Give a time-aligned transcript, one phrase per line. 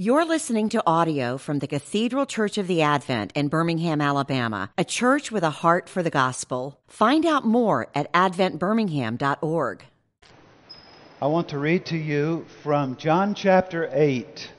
[0.00, 4.84] You're listening to audio from the Cathedral Church of the Advent in Birmingham, Alabama, a
[4.84, 6.78] church with a heart for the gospel.
[6.86, 9.84] Find out more at adventbirmingham.org.
[11.20, 14.52] I want to read to you from John chapter 8.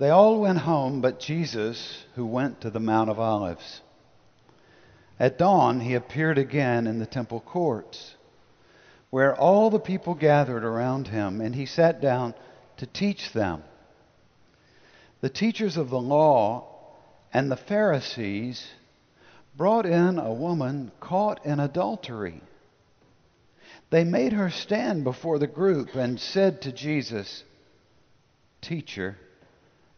[0.00, 3.82] They all went home but Jesus, who went to the Mount of Olives.
[5.20, 8.16] At dawn, he appeared again in the temple courts
[9.14, 12.34] where all the people gathered around him, and he sat down
[12.76, 13.62] to teach them.
[15.20, 16.66] The teachers of the law
[17.32, 18.66] and the Pharisees
[19.56, 22.40] brought in a woman caught in adultery.
[23.90, 27.44] They made her stand before the group and said to Jesus,
[28.62, 29.16] Teacher,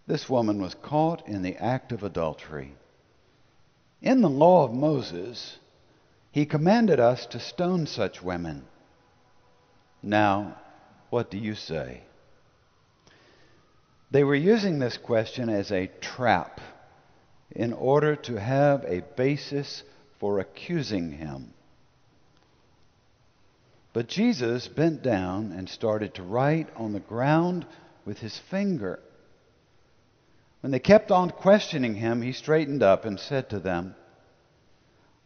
[0.07, 2.75] this woman was caught in the act of adultery.
[4.03, 5.57] In the law of Moses,
[6.33, 8.67] he commanded us to stone such women.
[10.03, 10.57] Now,
[11.11, 12.03] what do you say?
[14.11, 16.61] They were using this question as a trap
[17.51, 19.83] in order to have a basis
[20.19, 21.53] for accusing him.
[23.93, 27.67] But Jesus bent down and started to write on the ground
[28.05, 29.01] with his finger.
[30.61, 33.95] When they kept on questioning him, he straightened up and said to them,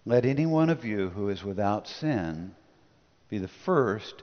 [0.06, 2.54] Let any one of you who is without sin
[3.28, 4.22] be the first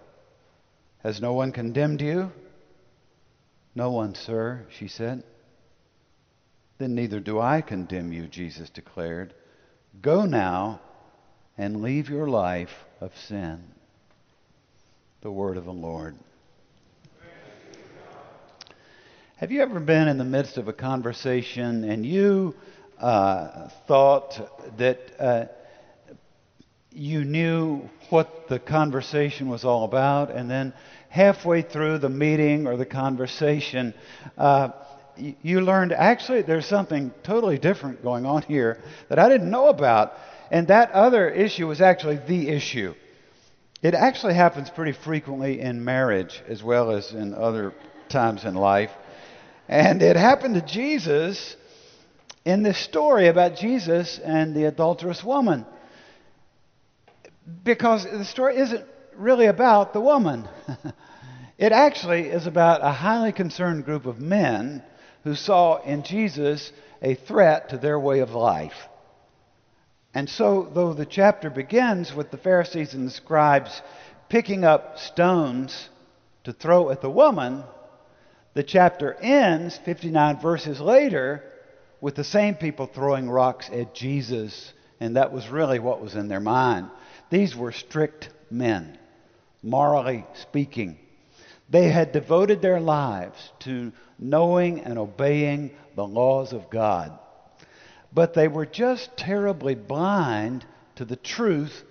[1.03, 2.31] Has no one condemned you?
[3.73, 5.23] No one, sir, she said.
[6.77, 9.33] Then neither do I condemn you, Jesus declared.
[10.01, 10.79] Go now
[11.57, 13.63] and leave your life of sin.
[15.21, 16.15] The word of the Lord.
[19.37, 22.55] Have you ever been in the midst of a conversation and you
[22.99, 25.45] uh, thought that uh,
[26.91, 30.73] you knew what the conversation was all about, and then
[31.09, 33.93] halfway through the meeting or the conversation,
[34.37, 34.69] uh,
[35.15, 38.79] you learned actually there's something totally different going on here
[39.09, 40.13] that I didn't know about.
[40.49, 42.93] And that other issue was actually the issue.
[43.81, 47.73] It actually happens pretty frequently in marriage as well as in other
[48.09, 48.91] times in life.
[49.67, 51.55] And it happened to Jesus
[52.45, 55.65] in this story about Jesus and the adulterous woman
[57.63, 58.85] because the story isn't
[59.15, 60.47] really about the woman.
[61.57, 64.83] it actually is about a highly concerned group of men
[65.23, 68.87] who saw in Jesus a threat to their way of life.
[70.13, 73.81] And so, though the chapter begins with the Pharisees and the scribes
[74.27, 75.89] picking up stones
[76.43, 77.63] to throw at the woman,
[78.53, 81.43] the chapter ends 59 verses later
[82.01, 84.73] with the same people throwing rocks at Jesus.
[84.99, 86.89] And that was really what was in their mind.
[87.31, 88.97] These were strict men,
[89.63, 90.99] morally speaking.
[91.69, 97.17] They had devoted their lives to knowing and obeying the laws of God.
[98.13, 100.65] But they were just terribly blind
[100.95, 101.85] to the truth,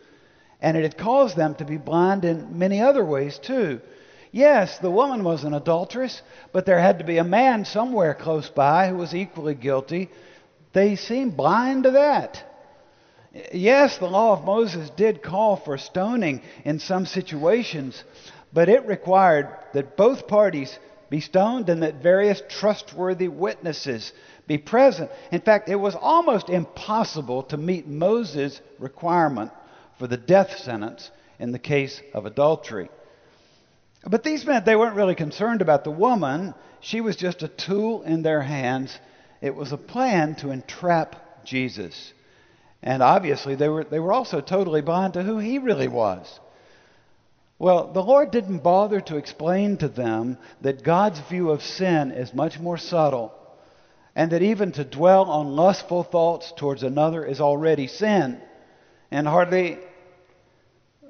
[0.60, 3.80] and it had caused them to be blind in many other ways, too.
[4.32, 6.20] Yes, the woman was an adulteress,
[6.52, 10.10] but there had to be a man somewhere close by who was equally guilty.
[10.74, 12.44] They seemed blind to that.
[13.52, 18.02] Yes, the law of Moses did call for stoning in some situations,
[18.52, 20.76] but it required that both parties
[21.10, 24.12] be stoned and that various trustworthy witnesses
[24.46, 25.10] be present.
[25.30, 29.52] In fact, it was almost impossible to meet Moses' requirement
[29.98, 32.88] for the death sentence in the case of adultery.
[34.04, 36.54] But these men, they weren't really concerned about the woman.
[36.80, 38.98] She was just a tool in their hands.
[39.40, 42.12] It was a plan to entrap Jesus.
[42.82, 46.40] And obviously, they were, they were also totally blind to who he really was.
[47.58, 52.32] Well, the Lord didn't bother to explain to them that God's view of sin is
[52.32, 53.34] much more subtle,
[54.16, 58.40] and that even to dwell on lustful thoughts towards another is already sin.
[59.10, 59.78] And hardly,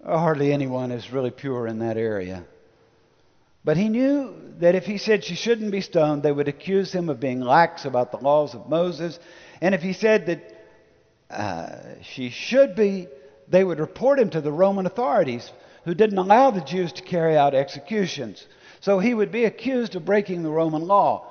[0.05, 2.44] hardly anyone is really pure in that area.
[3.64, 7.08] But he knew that if he said she shouldn't be stoned, they would accuse him
[7.11, 9.19] of being lax about the laws of Moses.
[9.61, 10.59] And if he said that
[11.31, 13.09] uh, she should be,
[13.49, 15.50] they would report him to the Roman authorities
[15.85, 18.47] who didn't allow the Jews to carry out executions.
[18.81, 21.27] So he would be accused of breaking the Roman law.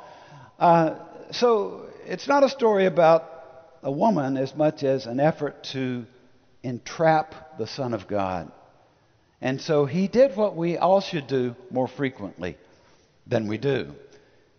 [0.60, 0.96] Uh,
[1.31, 3.25] so it's not a story about
[3.84, 6.06] a woman as much as an effort to
[6.63, 8.51] entrap the Son of God.
[9.42, 12.57] And so he did what we all should do more frequently
[13.25, 13.94] than we do.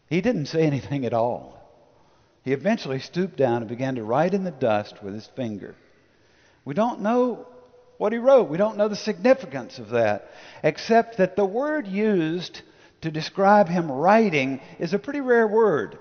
[0.09, 1.60] He didn't say anything at all.
[2.43, 5.75] He eventually stooped down and began to write in the dust with his finger.
[6.65, 7.47] We don't know
[7.99, 8.49] what he wrote.
[8.49, 10.31] We don't know the significance of that,
[10.63, 12.63] except that the word used
[13.03, 15.99] to describe him writing is a pretty rare word.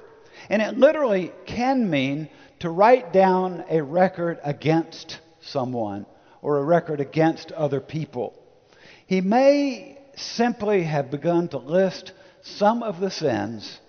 [0.49, 6.05] And it literally can mean to write down a record against someone
[6.41, 8.41] or a record against other people.
[9.05, 13.79] He may simply have begun to list some of the sins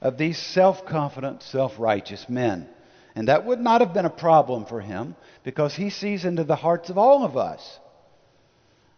[0.00, 2.68] of these self confident, self righteous men.
[3.14, 6.56] And that would not have been a problem for him because he sees into the
[6.56, 7.78] hearts of all of us.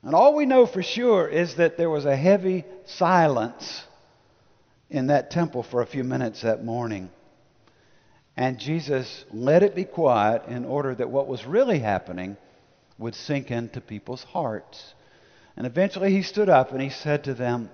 [0.02, 3.84] And all we know for sure is that there was a heavy silence
[4.90, 7.08] in that temple for a few minutes that morning.
[8.36, 12.36] And Jesus let it be quiet in order that what was really happening
[12.98, 14.94] would sink into people's hearts.
[15.56, 17.70] And eventually he stood up and he said to them,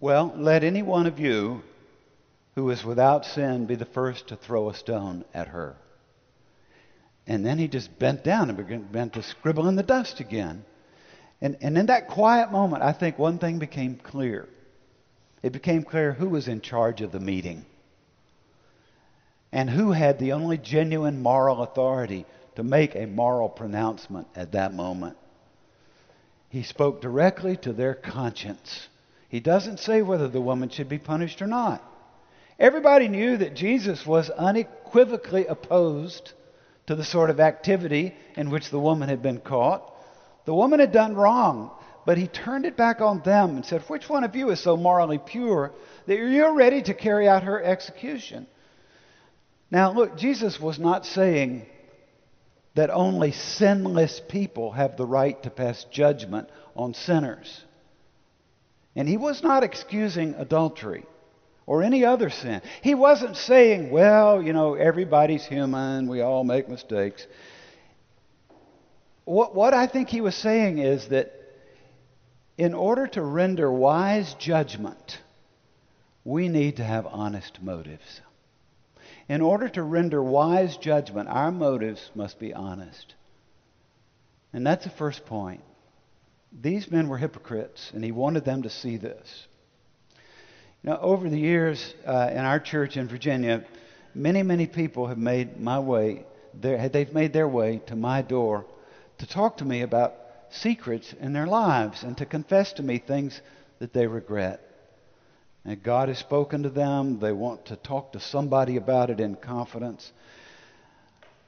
[0.00, 1.62] Well, let any one of you
[2.54, 5.76] who is without sin be the first to throw a stone at her.
[7.26, 10.64] And then he just bent down and began to scribble in the dust again.
[11.40, 14.48] And, and in that quiet moment, I think one thing became clear.
[15.42, 17.66] It became clear who was in charge of the meeting
[19.52, 22.26] and who had the only genuine moral authority
[22.56, 25.16] to make a moral pronouncement at that moment.
[26.48, 28.88] He spoke directly to their conscience.
[29.28, 31.82] He doesn't say whether the woman should be punished or not.
[32.58, 36.32] Everybody knew that Jesus was unequivocally opposed
[36.86, 39.92] to the sort of activity in which the woman had been caught.
[40.44, 41.70] The woman had done wrong,
[42.06, 44.76] but he turned it back on them and said, Which one of you is so
[44.76, 45.72] morally pure
[46.06, 48.46] that you're ready to carry out her execution?
[49.70, 51.66] Now, look, Jesus was not saying
[52.74, 57.64] that only sinless people have the right to pass judgment on sinners.
[58.94, 61.04] And he was not excusing adultery
[61.66, 62.60] or any other sin.
[62.82, 67.26] He wasn't saying, well, you know, everybody's human, we all make mistakes.
[69.24, 71.32] What, what I think he was saying is that
[72.58, 75.18] in order to render wise judgment,
[76.24, 78.20] we need to have honest motives.
[79.28, 83.14] In order to render wise judgment, our motives must be honest.
[84.52, 85.62] And that's the first point.
[86.52, 89.46] These men were hypocrites, and he wanted them to see this.
[90.84, 93.64] Now, over the years uh, in our church in Virginia,
[94.14, 98.66] many, many people have made my way, their, they've made their way to my door
[99.16, 100.14] to talk to me about
[100.50, 103.40] secrets in their lives and to confess to me things
[103.78, 104.60] that they regret.
[105.64, 107.18] And God has spoken to them.
[107.18, 110.12] They want to talk to somebody about it in confidence.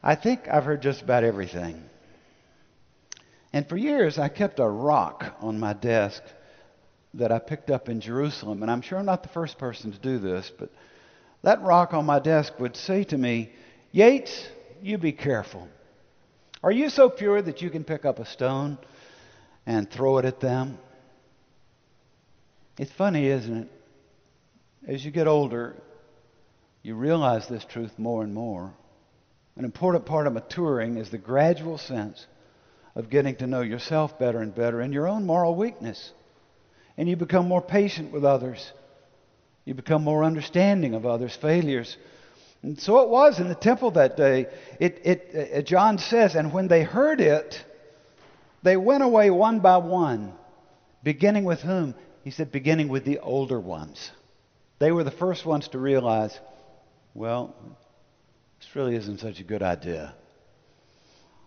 [0.02, 1.84] I think I've heard just about everything.
[3.52, 6.22] And for years, I kept a rock on my desk
[7.16, 8.62] that I picked up in Jerusalem.
[8.62, 10.70] And I'm sure I'm not the first person to do this, but
[11.42, 13.50] that rock on my desk would say to me,
[13.92, 14.46] Yates,
[14.82, 15.68] you be careful.
[16.62, 18.78] Are you so pure that you can pick up a stone
[19.64, 20.78] and throw it at them?
[22.78, 23.68] It's funny, isn't it?
[24.86, 25.76] As you get older,
[26.82, 28.72] you realize this truth more and more.
[29.56, 32.26] An important part of maturing is the gradual sense
[32.94, 36.12] of getting to know yourself better and better and your own moral weakness
[36.96, 38.72] and you become more patient with others.
[39.64, 41.96] You become more understanding of others' failures.
[42.62, 44.46] And so it was in the temple that day.
[44.80, 47.64] It, it, uh, John says, and when they heard it,
[48.62, 50.32] they went away one by one.
[51.02, 51.94] Beginning with whom?
[52.24, 54.10] He said, beginning with the older ones.
[54.78, 56.38] They were the first ones to realize,
[57.14, 57.54] well,
[58.58, 60.14] this really isn't such a good idea.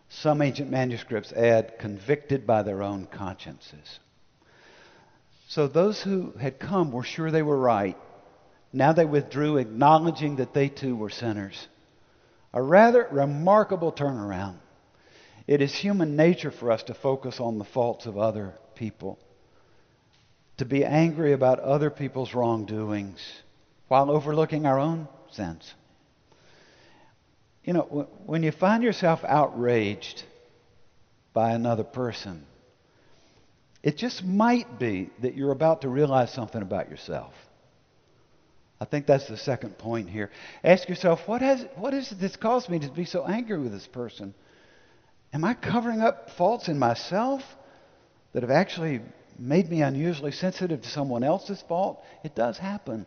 [0.10, 4.00] Some ancient manuscripts add, convicted by their own consciences.
[5.50, 7.98] So those who had come were sure they were right.
[8.72, 11.68] Now they withdrew, acknowledging that they too were sinners.
[12.54, 14.58] A rather remarkable turnaround.
[15.48, 19.18] It is human nature for us to focus on the faults of other people,
[20.58, 23.20] to be angry about other people's wrongdoings
[23.88, 25.74] while overlooking our own sins.
[27.64, 30.22] You know, when you find yourself outraged
[31.34, 32.46] by another person,
[33.84, 37.34] it just might be that you're about to realize something about yourself.
[38.82, 40.32] I think that's the second point here.
[40.64, 43.72] Ask yourself, what, has, what is it that's caused me to be so angry with
[43.72, 44.34] this person?
[45.34, 47.42] Am I covering up faults in myself?
[48.34, 49.02] that have actually
[49.38, 52.04] made me unusually sensitive to someone else's fault.
[52.24, 53.06] It does happen.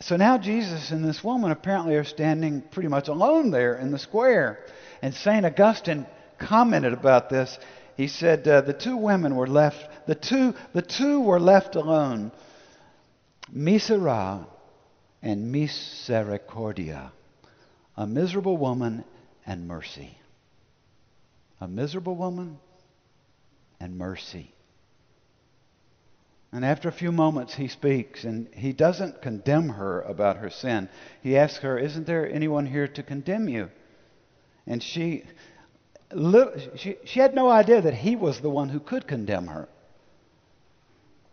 [0.00, 3.98] So now Jesus and this woman apparently are standing pretty much alone there in the
[3.98, 4.64] square.
[5.02, 5.44] And St.
[5.44, 6.06] Augustine
[6.38, 7.58] commented about this.
[7.96, 12.32] He said uh, the two women were left, the two, the two were left alone.
[13.52, 14.46] Misera
[15.22, 17.12] and misericordia.
[17.96, 19.04] A miserable woman
[19.46, 20.16] and mercy.
[21.60, 22.58] A miserable woman
[23.78, 24.54] and mercy.
[26.52, 30.88] And after a few moments, he speaks, and he doesn't condemn her about her sin.
[31.22, 33.70] He asks her, Isn't there anyone here to condemn you?
[34.66, 35.24] And she,
[36.76, 39.68] she, she had no idea that he was the one who could condemn her.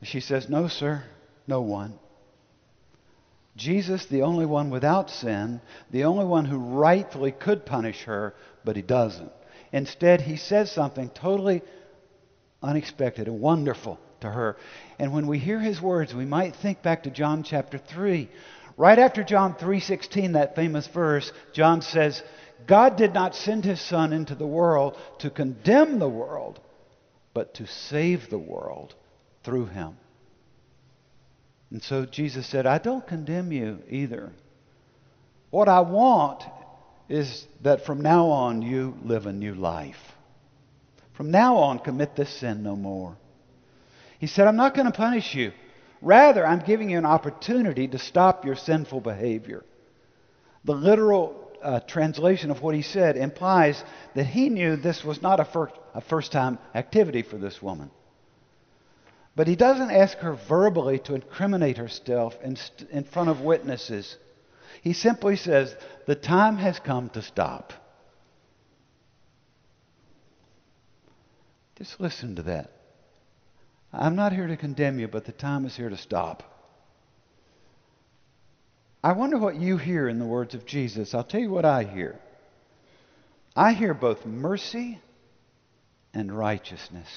[0.04, 1.04] She says, No, sir,
[1.48, 1.98] no one.
[3.56, 8.76] Jesus, the only one without sin, the only one who rightfully could punish her, but
[8.76, 9.32] he doesn't.
[9.72, 11.64] Instead, he says something totally
[12.62, 14.58] unexpected and wonderful to her.
[15.00, 18.30] And when we hear his words, we might think back to John chapter 3.
[18.78, 22.22] Right after John 3:16, that famous verse, John says,
[22.66, 26.60] God did not send his son into the world to condemn the world,
[27.34, 28.96] but to save the world
[29.44, 29.98] through him.
[31.70, 34.32] And so Jesus said, I don't condemn you either.
[35.50, 36.44] What I want
[37.10, 40.14] is that from now on you live a new life.
[41.14, 43.18] From now on, commit this sin no more.
[44.20, 45.52] He said, I'm not going to punish you.
[46.02, 49.64] Rather, I'm giving you an opportunity to stop your sinful behavior.
[50.64, 53.84] The literal uh, translation of what he said implies
[54.16, 57.92] that he knew this was not a, fir- a first time activity for this woman.
[59.36, 64.18] But he doesn't ask her verbally to incriminate herself in, st- in front of witnesses.
[64.82, 65.76] He simply says,
[66.08, 67.74] The time has come to stop.
[71.78, 72.72] Just listen to that.
[73.94, 76.57] I'm not here to condemn you, but the time is here to stop.
[79.08, 81.14] I wonder what you hear in the words of Jesus.
[81.14, 82.20] I'll tell you what I hear.
[83.56, 85.00] I hear both mercy
[86.14, 87.08] and righteousness.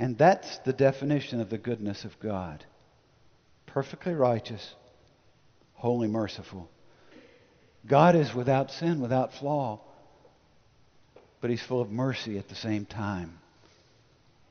[0.00, 2.64] And that's the definition of the goodness of God
[3.64, 4.74] perfectly righteous,
[5.74, 6.68] wholly merciful.
[7.86, 9.78] God is without sin, without flaw,
[11.40, 13.38] but He's full of mercy at the same time.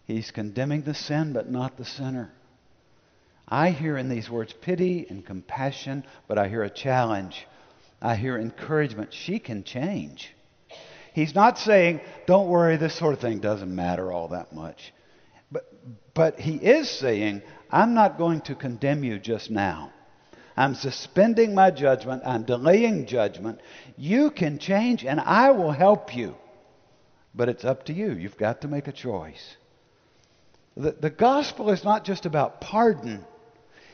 [0.06, 2.32] He's condemning the sin, but not the sinner.
[3.50, 7.48] I hear in these words pity and compassion, but I hear a challenge.
[8.02, 9.14] I hear encouragement.
[9.14, 10.34] She can change.
[11.14, 14.94] He's not saying, don't worry, this sort of thing doesn't matter all that much.
[15.52, 15.66] But,
[16.14, 17.42] but he is saying,
[17.72, 19.92] I'm not going to condemn you just now.
[20.56, 22.24] I'm suspending my judgment.
[22.26, 23.62] I'm delaying judgment.
[23.98, 26.36] You can change, and I will help you.
[27.34, 28.12] But it's up to you.
[28.12, 29.56] You've got to make a choice.
[30.76, 33.26] The, the gospel is not just about pardon,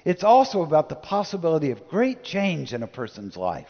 [0.05, 3.67] it's also about the possibility of great change in a person's life.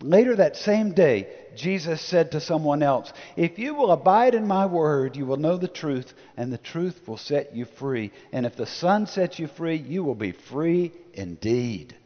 [0.00, 1.26] Later that same day,
[1.56, 5.56] Jesus said to someone else, If you will abide in my word, you will know
[5.56, 8.12] the truth, and the truth will set you free.
[8.30, 11.96] And if the Son sets you free, you will be free indeed.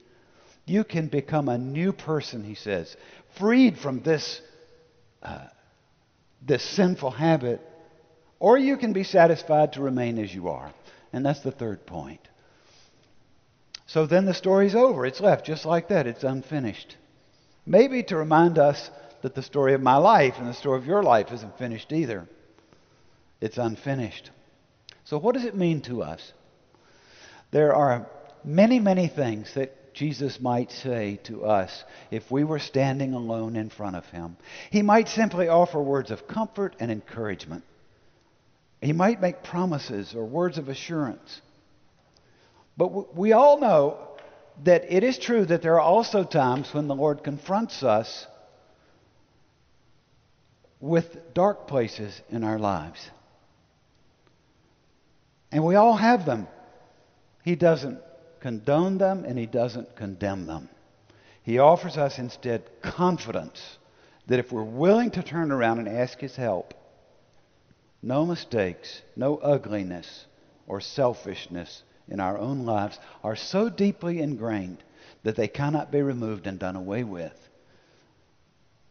[0.65, 2.97] You can become a new person, he says,
[3.39, 4.41] freed from this,
[5.23, 5.47] uh,
[6.41, 7.61] this sinful habit,
[8.39, 10.73] or you can be satisfied to remain as you are.
[11.13, 12.27] And that's the third point.
[13.93, 15.05] So then the story's over.
[15.05, 16.07] It's left just like that.
[16.07, 16.97] It's unfinished.
[17.67, 21.03] Maybe to remind us that the story of my life and the story of your
[21.03, 22.27] life isn't finished either.
[23.43, 24.31] It's unfinished.
[25.05, 26.33] So, what does it mean to us?
[27.51, 28.07] There are
[28.43, 33.69] many, many things that Jesus might say to us if we were standing alone in
[33.69, 34.39] front of him.
[34.71, 37.63] He might simply offer words of comfort and encouragement.
[38.81, 41.43] He might make promises or words of assurance.
[42.77, 43.99] But we all know
[44.65, 48.27] that it is true that there are also times when the Lord confronts us
[50.81, 53.11] with dark places in our lives.
[55.51, 56.49] And we all have them.
[57.45, 58.01] He doesn't
[58.41, 60.69] condone them and he doesn't condemn them.
[61.45, 63.79] He offers us instead confidence
[64.27, 66.75] that if we're willing to turn around and ask his help,
[68.03, 70.27] no mistakes, no ugliness
[70.67, 74.83] or selfishness in our own lives are so deeply ingrained
[75.23, 77.37] that they cannot be removed and done away with.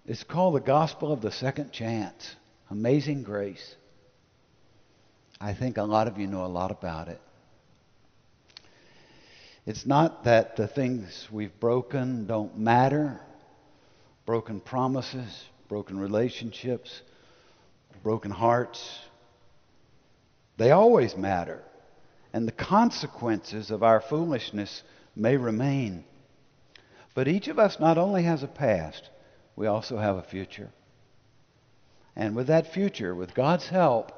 [0.05, 2.35] It's called the gospel of the second chance.
[2.69, 3.75] Amazing grace.
[5.39, 7.21] I think a lot of you know a lot about it.
[9.65, 13.19] It's not that the things we've broken don't matter
[14.25, 17.01] broken promises, broken relationships,
[18.03, 18.99] broken hearts.
[20.57, 21.61] They always matter.
[22.33, 24.83] And the consequences of our foolishness
[25.15, 26.05] may remain.
[27.13, 29.09] But each of us not only has a past,
[29.55, 30.69] we also have a future.
[32.15, 34.11] And with that future, with God's help,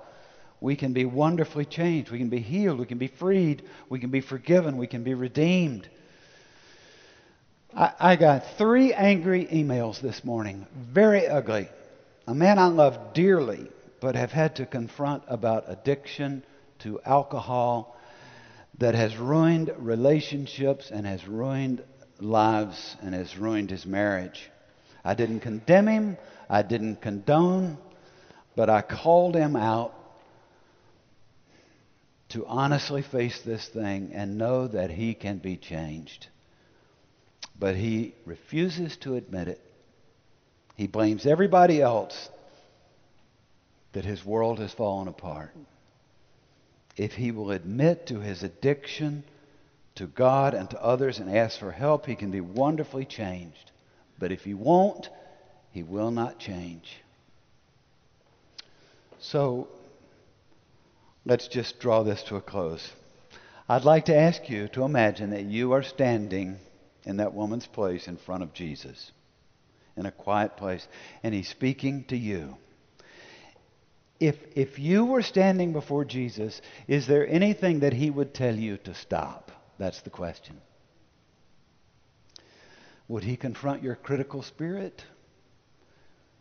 [0.62, 2.12] we can be wonderfully changed.
[2.12, 2.80] We can be healed.
[2.80, 3.64] We can be freed.
[3.90, 4.78] We can be forgiven.
[4.78, 5.90] We can be redeemed.
[7.76, 11.68] I, I got three angry emails this morning, very ugly.
[12.28, 13.68] A man I love dearly,
[14.00, 16.44] but have had to confront about addiction
[16.80, 17.98] to alcohol
[18.78, 21.84] that has ruined relationships and has ruined
[22.20, 24.50] lives and has ruined his marriage.
[25.04, 26.18] I didn't condemn him,
[26.50, 27.78] I didn't condone,
[28.56, 29.94] but I called him out
[32.30, 36.28] to honestly face this thing and know that he can be changed.
[37.60, 39.62] But he refuses to admit it.
[40.76, 42.30] He blames everybody else
[43.92, 45.54] that his world has fallen apart.
[46.96, 49.24] If he will admit to his addiction
[49.96, 53.72] to God and to others and ask for help, he can be wonderfully changed.
[54.20, 55.10] But if he won't,
[55.72, 56.98] he will not change.
[59.20, 59.68] So
[61.26, 62.92] let's just draw this to a close.
[63.68, 66.58] I'd like to ask you to imagine that you are standing
[67.06, 69.12] in that woman's place in front of Jesus
[69.96, 70.88] in a quiet place,
[71.22, 72.58] and he's speaking to you.
[74.24, 78.78] If, if you were standing before Jesus, is there anything that he would tell you
[78.78, 79.52] to stop?
[79.78, 80.62] That's the question.
[83.10, 85.04] Would he confront your critical spirit?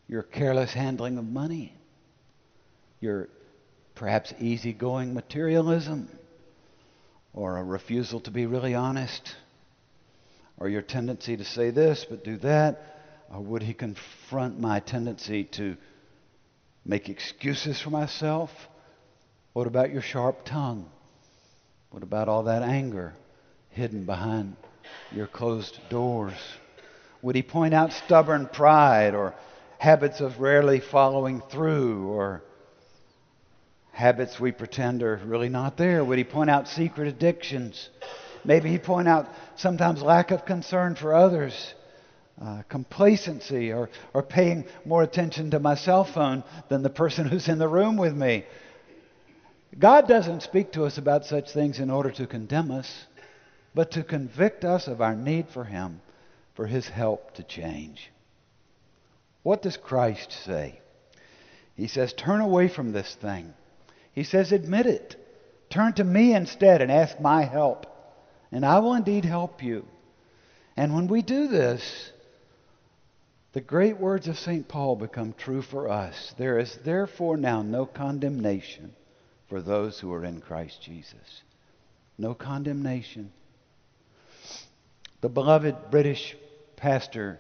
[0.07, 1.75] Your careless handling of money?
[3.01, 3.29] Your
[3.97, 6.09] perhaps easygoing materialism?
[7.35, 9.35] Or a refusal to be really honest?
[10.57, 13.27] Or your tendency to say this but do that?
[13.29, 15.77] Or would he confront my tendency to
[16.85, 18.51] make excuses for myself?
[19.53, 20.89] What about your sharp tongue?
[21.91, 23.15] What about all that anger
[23.71, 24.57] hidden behind
[25.15, 26.35] your closed doors?
[27.21, 29.35] Would he point out stubborn pride or
[29.79, 32.43] habits of rarely following through or
[33.93, 36.05] habits we pretend are really not there?
[36.05, 37.91] Would he point out secret addictions?
[38.45, 41.75] Maybe he'd point out sometimes lack of concern for others
[42.41, 47.49] uh, complacency or, or paying more attention to my cell phone than the person who's
[47.49, 48.45] in the room with me.
[49.79, 53.07] God doesn't speak to us about such things in order to condemn us,
[53.75, 56.01] but to convict us of our need for Him,
[56.55, 58.11] for His help to change.
[59.43, 60.81] What does Christ say?
[61.75, 63.55] He says, Turn away from this thing.
[64.13, 65.17] He says, Admit it.
[65.71, 67.87] Turn to me instead and ask my help,
[68.51, 69.87] and I will indeed help you.
[70.77, 72.13] And when we do this,
[73.53, 74.67] the great words of St.
[74.67, 76.35] Paul become true for us.
[76.39, 78.95] There is therefore now no condemnation
[79.49, 81.43] for those who are in Christ Jesus.
[82.17, 83.31] No condemnation.
[85.21, 86.35] The beloved British
[86.77, 87.39] pastor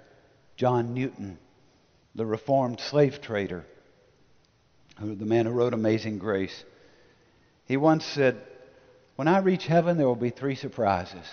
[0.57, 1.38] John Newton,
[2.14, 3.64] the reformed slave trader,
[5.01, 6.64] who the man who wrote Amazing Grace,
[7.64, 8.38] he once said,
[9.16, 11.25] When I reach heaven, there will be three surprises.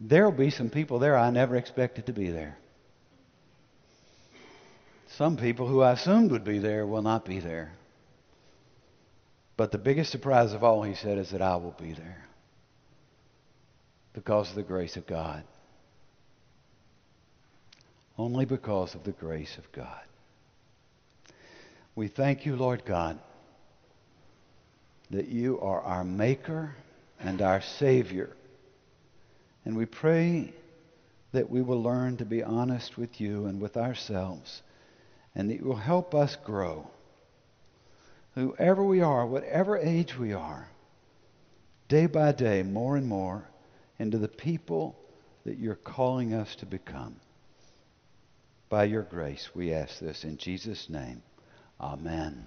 [0.00, 2.58] There will be some people there I never expected to be there.
[5.16, 7.72] Some people who I assumed would be there will not be there.
[9.58, 12.24] But the biggest surprise of all, he said, is that I will be there
[14.14, 15.44] because of the grace of God.
[18.16, 20.00] Only because of the grace of God.
[21.94, 23.18] We thank you, Lord God,
[25.10, 26.74] that you are our Maker
[27.20, 28.34] and our Savior.
[29.66, 30.54] And we pray
[31.32, 34.62] that we will learn to be honest with you and with ourselves
[35.34, 36.88] and you will help us grow.
[38.34, 40.68] Whoever we are, whatever age we are,
[41.88, 43.44] day by day, more and more,
[43.98, 44.96] into the people
[45.44, 47.16] that you're calling us to become.
[48.68, 51.22] By your grace, we ask this in Jesus' name.
[51.78, 52.46] Amen.